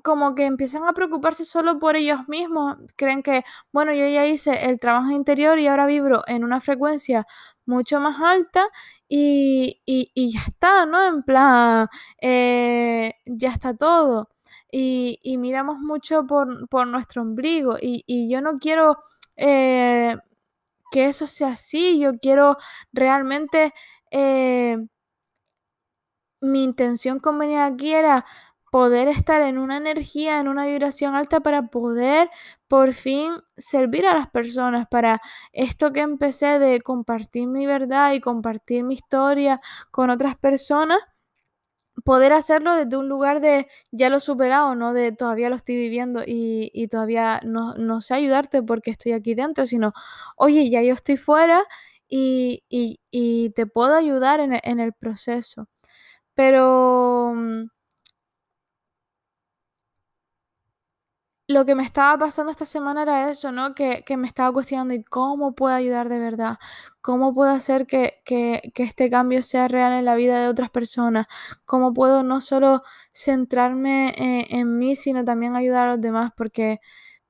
como 0.02 0.34
que 0.34 0.44
empiezan 0.44 0.84
a 0.84 0.92
preocuparse 0.92 1.44
solo 1.44 1.78
por 1.78 1.96
ellos 1.96 2.28
mismos, 2.28 2.76
creen 2.96 3.22
que, 3.22 3.44
bueno, 3.72 3.92
yo 3.94 4.06
ya 4.06 4.26
hice 4.26 4.66
el 4.68 4.78
trabajo 4.78 5.10
interior 5.10 5.58
y 5.58 5.68
ahora 5.68 5.86
vibro 5.86 6.22
en 6.26 6.44
una 6.44 6.60
frecuencia 6.60 7.26
mucho 7.64 8.00
más 8.00 8.20
alta 8.20 8.68
y, 9.08 9.80
ya 10.16 10.40
está, 10.46 10.86
¿no? 10.86 11.04
En 11.06 11.22
plan, 11.22 11.88
eh, 12.20 13.14
ya 13.24 13.50
está 13.50 13.74
todo. 13.74 14.30
Y, 14.70 15.36
miramos 15.38 15.78
mucho 15.78 16.26
por, 16.26 16.86
nuestro 16.86 17.22
ombligo 17.22 17.78
y, 17.80 18.04
y 18.06 18.28
yo 18.28 18.40
no 18.40 18.58
quiero 18.58 18.98
eh, 19.36 20.16
que 20.90 21.06
eso 21.06 21.26
sea 21.26 21.50
así. 21.52 21.98
Yo 22.00 22.18
quiero 22.18 22.56
realmente... 22.92 23.72
Eh, 24.10 24.78
mi 26.40 26.64
intención 26.64 27.18
con 27.18 27.38
venir 27.38 27.58
aquí 27.58 27.92
era 27.92 28.24
poder 28.70 29.08
estar 29.08 29.40
en 29.42 29.58
una 29.58 29.76
energía, 29.78 30.40
en 30.40 30.48
una 30.48 30.66
vibración 30.66 31.14
alta 31.14 31.40
para 31.40 31.62
poder 31.68 32.30
por 32.68 32.92
fin 32.92 33.32
servir 33.56 34.06
a 34.06 34.14
las 34.14 34.28
personas, 34.28 34.86
para 34.88 35.20
esto 35.52 35.92
que 35.92 36.00
empecé 36.00 36.58
de 36.58 36.80
compartir 36.82 37.46
mi 37.48 37.66
verdad 37.66 38.12
y 38.12 38.20
compartir 38.20 38.84
mi 38.84 38.94
historia 38.94 39.60
con 39.90 40.10
otras 40.10 40.36
personas, 40.36 40.98
poder 42.04 42.32
hacerlo 42.32 42.74
desde 42.74 42.96
un 42.96 43.08
lugar 43.08 43.40
de 43.40 43.68
ya 43.90 44.10
lo 44.10 44.18
he 44.18 44.20
superado, 44.20 44.74
no 44.74 44.92
de 44.92 45.12
todavía 45.12 45.50
lo 45.50 45.56
estoy 45.56 45.76
viviendo 45.76 46.22
y, 46.26 46.88
todavía 46.88 47.40
no, 47.44 48.00
sé 48.00 48.14
ayudarte 48.14 48.62
porque 48.62 48.90
estoy 48.90 49.12
aquí 49.12 49.34
dentro, 49.34 49.66
sino, 49.66 49.92
oye, 50.36 50.68
ya 50.70 50.82
yo 50.82 50.94
estoy 50.94 51.16
fuera 51.16 51.62
y, 52.08 52.62
te 53.54 53.66
puedo 53.66 53.94
ayudar 53.94 54.40
en, 54.40 54.58
en 54.62 54.80
el 54.80 54.92
proceso. 54.92 55.68
Pero 56.34 57.34
lo 61.48 61.64
que 61.64 61.74
me 61.76 61.84
estaba 61.84 62.18
pasando 62.18 62.50
esta 62.50 62.64
semana 62.64 63.02
era 63.02 63.30
eso, 63.30 63.52
¿no? 63.52 63.74
Que, 63.74 64.04
me 64.16 64.26
estaba 64.26 64.52
cuestionando 64.52 64.94
y 64.94 65.04
cómo 65.04 65.54
puedo 65.54 65.74
ayudar 65.74 66.08
de 66.08 66.18
verdad, 66.18 66.58
cómo 67.00 67.34
puedo 67.34 67.50
hacer 67.50 67.86
que, 67.86 68.20
este 68.74 69.10
cambio 69.10 69.42
sea 69.42 69.68
real 69.68 69.92
en 69.92 70.04
la 70.04 70.16
vida 70.16 70.40
de 70.40 70.48
otras 70.48 70.70
personas, 70.70 71.26
cómo 71.64 71.92
puedo 71.94 72.22
no 72.22 72.40
solo 72.40 72.82
centrarme 73.12 74.08
eh, 74.16 74.46
en, 74.50 74.78
mí, 74.78 74.96
sino 74.96 75.24
también 75.24 75.54
ayudar 75.56 75.88
a 75.88 75.92
los 75.92 76.00
demás, 76.00 76.32
porque 76.36 76.80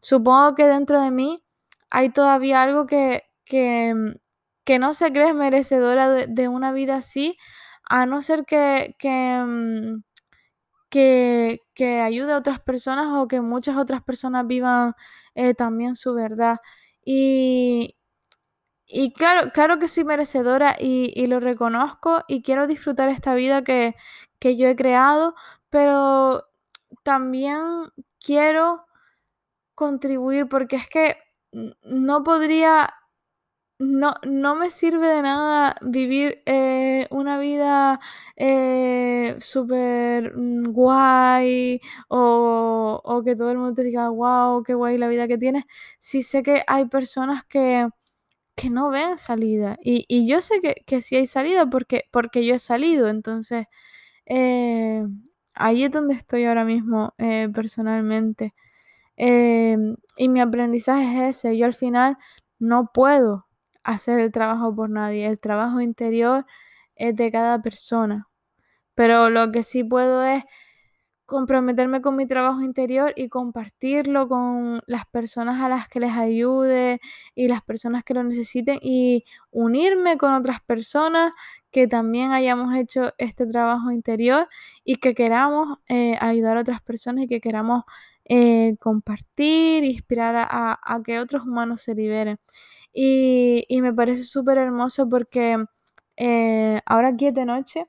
supongo 0.00 0.54
que 0.54 0.66
dentro 0.66 1.00
de 1.02 1.10
mí 1.10 1.44
hay 1.90 2.10
todavía 2.10 2.62
algo 2.62 2.86
que, 2.86 3.24
que, 3.44 3.94
mm, 3.94 4.80
no 4.80 4.94
se 4.94 5.12
cree 5.12 5.34
merecedora 5.34 6.10
de, 6.10 6.48
una 6.48 6.72
vida 6.72 6.96
así, 6.96 7.36
a 7.88 8.06
no 8.06 8.22
ser 8.22 8.44
que... 8.46 8.96
que 10.88 11.60
que, 11.74 12.00
ayude 12.00 12.32
a 12.32 12.38
otras 12.38 12.60
personas 12.60 13.08
o 13.14 13.28
que 13.28 13.40
muchas 13.40 13.76
otras 13.76 14.02
personas 14.02 14.46
vivan 14.46 14.94
eh, 15.34 15.54
también 15.54 15.96
su 15.96 16.14
verdad. 16.14 16.58
Y, 17.04 17.96
y 18.86 19.12
claro, 19.12 19.50
claro 19.52 19.78
que 19.78 19.88
soy 19.88 20.04
merecedora 20.04 20.76
y, 20.78 21.26
lo 21.26 21.40
reconozco 21.40 22.24
y 22.28 22.42
quiero 22.42 22.66
disfrutar 22.66 23.08
esta 23.10 23.34
vida 23.34 23.62
que, 23.64 23.96
que 24.38 24.56
yo 24.56 24.68
he 24.68 24.76
creado, 24.76 25.34
pero 25.70 26.46
también 27.02 27.60
quiero 28.20 28.86
contribuir 29.74 30.48
porque 30.48 30.76
es 30.76 30.88
que 30.88 31.16
no 31.82 32.22
podría 32.24 32.88
no, 33.78 34.14
no 34.26 34.54
me 34.56 34.70
sirve 34.70 35.08
de 35.08 35.22
nada 35.22 35.76
vivir 35.82 36.42
eh, 36.46 37.06
una 37.10 37.38
vida 37.38 38.00
eh, 38.36 39.36
súper 39.40 40.34
mm, 40.36 40.72
guay 40.72 41.80
o, 42.08 43.22
que 43.24 43.36
todo 43.36 43.50
el 43.50 43.58
mundo 43.58 43.74
te 43.74 43.84
diga, 43.84 44.08
wow, 44.10 44.62
qué 44.62 44.74
guay 44.74 44.98
la 44.98 45.08
vida 45.08 45.28
que 45.28 45.38
tienes, 45.38 45.64
si 45.98 46.22
sé 46.22 46.42
que 46.42 46.62
hay 46.66 46.86
personas 46.86 47.44
que, 47.44 47.88
no 48.70 48.90
ven 48.90 49.18
salida. 49.18 49.76
Y, 49.82 50.26
yo 50.28 50.40
sé 50.42 50.60
que, 50.60 50.76
que 50.86 51.00
sí 51.02 51.16
hay 51.16 51.26
salida 51.26 51.66
porque, 51.66 52.04
porque 52.12 52.44
yo 52.46 52.54
he 52.56 52.58
salido, 52.58 53.08
entonces 53.08 53.66
eh, 54.26 55.04
ahí 55.54 55.84
es 55.84 55.90
donde 55.92 56.14
estoy 56.14 56.44
ahora 56.46 56.64
mismo 56.64 57.14
personalmente. 57.54 58.54
y 59.16 60.28
mi 60.28 60.40
aprendizaje 60.40 61.28
es 61.28 61.38
ese, 61.38 61.56
yo 61.58 61.66
al 61.66 61.74
final 61.74 62.18
no 62.58 62.90
puedo 62.92 63.45
hacer 63.86 64.20
el 64.20 64.32
trabajo 64.32 64.74
por 64.74 64.90
nadie. 64.90 65.26
El 65.26 65.38
trabajo 65.40 65.80
interior 65.80 66.46
es 66.96 67.16
de 67.16 67.30
cada 67.32 67.60
persona. 67.62 68.28
Pero 68.94 69.30
lo 69.30 69.52
que 69.52 69.62
sí 69.62 69.84
puedo 69.84 70.24
es 70.24 70.44
comprometerme 71.26 72.00
con 72.02 72.16
mi 72.16 72.26
trabajo 72.26 72.62
interior 72.62 73.12
y 73.16 73.28
compartirlo 73.28 74.28
con 74.28 74.80
las 74.86 75.06
personas 75.06 75.60
a 75.62 75.68
las 75.68 75.88
que 75.88 76.00
les 76.00 76.12
ayude 76.14 77.00
y 77.34 77.48
las 77.48 77.62
personas 77.62 78.04
que 78.04 78.14
lo 78.14 78.22
necesiten 78.22 78.78
y 78.80 79.24
unirme 79.50 80.18
con 80.18 80.34
otras 80.34 80.60
personas 80.62 81.32
que 81.72 81.88
también 81.88 82.32
hayamos 82.32 82.74
hecho 82.76 83.12
este 83.18 83.46
trabajo 83.46 83.90
interior 83.90 84.48
y 84.84 84.96
que 84.96 85.14
queramos 85.14 85.78
eh, 85.88 86.16
ayudar 86.20 86.58
a 86.58 86.60
otras 86.60 86.80
personas 86.82 87.24
y 87.24 87.26
que 87.26 87.40
queramos 87.40 87.84
eh, 88.24 88.76
compartir, 88.80 89.84
inspirar 89.84 90.36
a, 90.36 90.78
a 90.82 91.02
que 91.02 91.18
otros 91.18 91.42
humanos 91.44 91.82
se 91.82 91.94
liberen. 91.94 92.38
Y, 92.98 93.66
me 93.82 93.92
parece 93.92 94.22
súper 94.24 94.56
hermoso 94.58 95.08
porque 95.08 95.62
eh, 96.16 96.80
ahora 96.86 97.08
aquí 97.08 97.26
es 97.26 97.34
de 97.34 97.44
noche, 97.44 97.86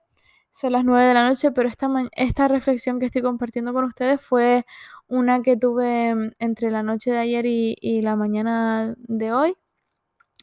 son 0.52 0.74
las 0.74 0.84
9 0.86 1.06
de 1.06 1.13
la 1.13 1.28
noche, 1.28 1.52
pero 1.52 1.70
esta, 1.70 1.89
esta 2.13 2.48
reflexión 2.50 3.00
que 3.00 3.06
estoy 3.08 3.22
compartiendo 3.22 3.74
con 3.74 3.86
ustedes 3.86 4.20
fue 4.22 4.65
una 5.08 5.41
que 5.41 5.56
tuve 5.58 6.13
mm, 6.15 6.32
entre 6.39 6.72
la 6.72 6.84
noche 6.84 7.12
de 7.12 7.20
ayer 7.20 7.46
y, 7.46 7.78
y 7.82 8.02
la 8.02 8.15
mañana 8.17 8.96
de 8.98 9.32
hoy. 9.34 9.56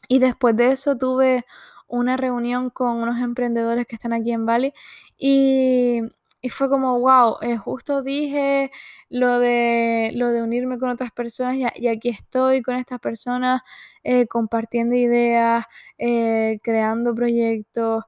Y 0.07 0.19
después 0.19 0.55
de 0.57 0.71
eso 0.71 0.97
tuve 0.97 1.45
una 1.87 2.17
reunión 2.17 2.69
con 2.71 2.97
unos 2.97 3.19
emprendedores 3.21 3.87
que 3.87 3.95
están 3.95 4.13
aquí 4.13 4.31
en 4.31 4.45
Bali 4.47 4.73
y 5.17 6.01
y 6.45 6.49
fue 6.49 6.69
como, 6.69 6.99
wow, 6.99 7.37
eh, 7.41 7.57
justo 7.57 8.03
dije 8.03 8.69
lo 9.09 9.39
de, 9.39 10.11
lo 10.13 10.29
de 10.29 10.43
unirme 10.43 10.77
con 10.77 10.91
otras 10.91 11.11
personas 11.11 11.55
y, 11.75 11.87
aquí 11.87 12.09
estoy 12.09 12.61
con 12.61 12.75
estas 12.75 12.99
personas 12.99 13.63
eh, 14.03 14.27
compartiendo 14.27 14.95
ideas, 14.95 15.65
eh, 15.97 16.59
creando 16.61 17.15
proyectos, 17.15 18.03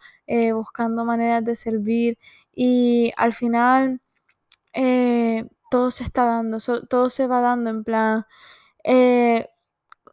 buscando 0.54 1.04
maneras 1.04 1.44
de 1.46 1.56
servir 1.56 2.20
y 2.54 3.12
al 3.18 3.34
final 3.34 4.02
todo 5.72 5.90
se 5.90 6.04
está 6.04 6.26
dando, 6.26 6.60
todo 6.88 7.10
se 7.10 7.26
va 7.26 7.42
dando 7.42 7.72
en 7.72 7.84
plan, 7.84 8.26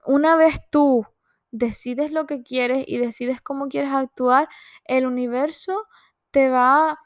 una 0.06 0.36
vez 0.36 0.60
tú 0.70 1.06
decides 1.50 2.10
lo 2.10 2.24
que 2.26 2.42
quieres 2.42 2.84
y 2.86 2.96
decides 2.96 3.42
cómo 3.42 3.68
quieres 3.68 3.92
actuar, 3.92 4.48
el 4.86 5.06
universo 5.06 5.86
te 6.30 6.48
va 6.48 6.98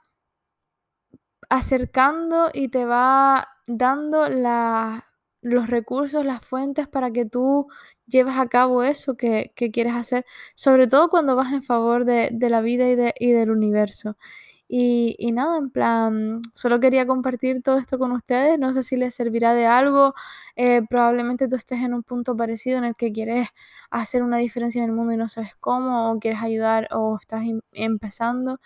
acercando 1.49 2.51
y 2.53 2.69
te 2.69 2.85
va 2.85 3.49
dando 3.67 4.29
los 5.43 5.69
recursos, 5.69 6.25
las 6.25 6.45
fuentes 6.45 6.89
para 6.89 7.11
que 7.11 7.25
tú 7.25 7.69
lleves 8.07 8.37
a 8.37 8.49
cabo 8.49 8.83
eso 8.83 9.17
que, 9.17 9.53
quieres 9.73 9.95
hacer, 9.95 10.25
sobre 10.55 10.87
todo 10.89 11.09
cuando 11.09 11.37
vas 11.37 11.53
en 11.53 11.63
favor 11.63 12.05
de, 12.05 12.31
la 12.41 12.61
vida 12.61 12.89
y, 12.89 12.97
de, 12.97 13.15
y 13.19 13.33
del 13.33 13.51
universo. 13.51 14.17
Y, 14.69 15.17
y, 15.19 15.33
nada, 15.33 15.59
en 15.59 15.71
plan, 15.71 16.43
solo 16.53 16.79
quería 16.81 17.07
compartir 17.07 17.63
todo 17.63 17.79
esto 17.79 17.99
con 17.99 18.13
ustedes. 18.13 18.59
No 18.59 18.75
sé 18.75 18.83
si 18.83 18.97
les 18.97 19.15
servirá 19.15 19.55
de 19.55 19.67
algo. 19.67 20.15
Eh, 20.57 20.83
probablemente 20.89 21.49
tú 21.49 21.57
estés 21.57 21.81
en 21.81 21.95
un 21.95 22.03
punto 22.03 22.37
parecido 22.37 22.79
en 22.79 22.85
el 22.85 22.95
que 22.95 23.13
quieres 23.13 23.49
hacer 23.91 24.23
una 24.23 24.39
diferencia 24.39 24.83
en 24.83 24.91
el 24.91 24.95
mundo 24.97 25.15
y 25.15 25.17
no 25.17 25.29
sabes 25.29 25.53
cómo, 25.61 26.13
o 26.13 26.19
quieres 26.21 26.43
ayudar 26.43 26.89
o 26.93 27.17
estás 27.21 27.45
empezando. 27.73 28.61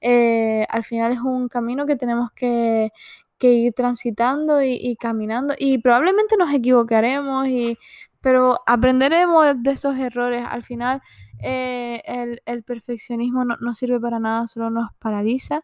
Eh, 0.00 0.64
al 0.70 0.84
final 0.84 1.12
es 1.12 1.20
un 1.20 1.48
camino 1.48 1.86
que 1.86 1.96
tenemos 1.96 2.30
que, 2.32 2.92
que 3.38 3.52
ir 3.52 3.72
transitando 3.72 4.62
y, 4.62 4.96
caminando 4.96 5.54
y 5.58 5.78
probablemente 5.78 6.36
nos 6.36 6.52
equivocaremos 6.52 7.46
y 7.48 7.78
pero 8.20 8.60
aprenderemos 8.66 9.46
de 9.62 9.70
esos 9.72 9.96
errores 9.96 10.44
al 10.48 10.64
final 10.64 11.02
eh, 11.42 12.02
el, 12.46 12.64
perfeccionismo 12.64 13.44
no, 13.44 13.74
sirve 13.74 14.00
para 14.00 14.18
nada 14.18 14.46
solo 14.46 14.70
nos 14.70 14.90
paraliza 14.98 15.62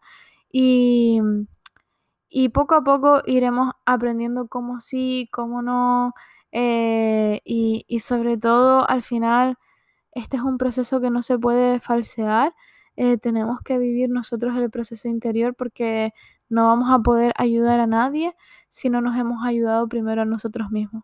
y, 0.50 1.20
poco 2.52 2.74
a 2.76 2.84
poco 2.84 3.22
iremos 3.26 3.72
aprendiendo 3.86 4.48
cómo 4.48 4.80
sí 4.80 5.28
cómo 5.32 5.62
no 5.62 6.14
eh, 6.52 7.40
y, 7.44 7.84
y 7.88 7.98
sobre 8.00 8.36
todo 8.38 8.88
al 8.88 9.02
final 9.02 9.56
este 10.12 10.36
es 10.36 10.42
un 10.42 10.58
proceso 10.58 11.00
que 11.00 11.10
no 11.10 11.22
se 11.22 11.38
puede 11.38 11.80
falsear 11.80 12.54
eh, 12.96 13.18
tenemos 13.18 13.60
que 13.62 13.78
vivir 13.78 14.08
nosotros 14.10 14.56
el 14.56 14.70
proceso 14.70 15.08
interior 15.08 15.54
porque 15.54 16.12
no 16.48 16.68
vamos 16.68 16.90
a 16.92 17.00
poder 17.00 17.32
ayudar 17.36 17.80
a 17.80 17.86
nadie 17.86 18.34
si 18.68 18.88
no 18.88 19.00
nos 19.00 19.16
hemos 19.18 19.44
ayudado 19.44 19.88
primero 19.88 20.22
a 20.22 20.24
nosotros 20.24 20.70
mismos. 20.70 21.02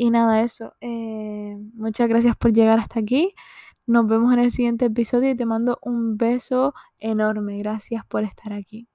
Y 0.00 0.10
nada, 0.10 0.42
eso. 0.42 0.74
Eh, 0.80 1.56
muchas 1.74 2.08
gracias 2.08 2.36
por 2.36 2.52
llegar 2.52 2.78
hasta 2.78 3.00
aquí. 3.00 3.34
Nos 3.86 4.06
vemos 4.06 4.32
en 4.32 4.38
el 4.38 4.52
siguiente 4.52 4.84
episodio 4.86 5.30
y 5.30 5.36
te 5.36 5.44
mando 5.44 5.78
un 5.82 6.16
beso 6.16 6.72
enorme. 7.00 7.58
Gracias 7.58 8.06
por 8.06 8.22
estar 8.22 8.52
aquí. 8.52 8.88